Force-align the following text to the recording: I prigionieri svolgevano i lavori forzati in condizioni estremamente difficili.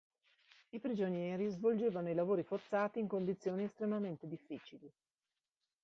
I 0.71 0.79
prigionieri 0.79 1.51
svolgevano 1.51 2.09
i 2.09 2.15
lavori 2.15 2.41
forzati 2.41 2.97
in 2.97 3.07
condizioni 3.07 3.65
estremamente 3.65 4.27
difficili. 4.27 4.91